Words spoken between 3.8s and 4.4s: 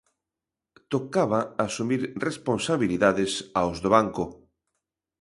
do banco.